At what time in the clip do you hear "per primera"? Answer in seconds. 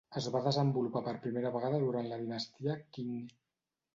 1.07-1.51